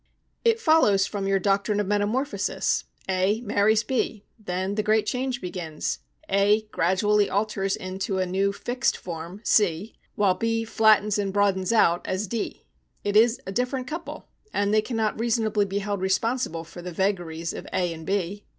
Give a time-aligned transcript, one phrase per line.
[0.43, 2.85] "It follows from your doctrine of metamorphosis.
[3.07, 4.25] A marries B.
[4.43, 5.99] Then the great change begins.
[6.27, 12.07] A gradually alters into a new fixed form, C, while B flattens and broadens out
[12.07, 12.65] as D.
[13.03, 17.53] It is a different couple, and they cannot reasonably be held responsible for the vagaries
[17.53, 18.43] of A and B."